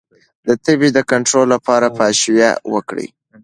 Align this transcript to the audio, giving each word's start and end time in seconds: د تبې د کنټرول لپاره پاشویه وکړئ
د 0.47 0.49
تبې 0.65 0.89
د 0.95 0.99
کنټرول 1.11 1.47
لپاره 1.55 1.87
پاشویه 1.97 2.51
وکړئ 2.73 3.07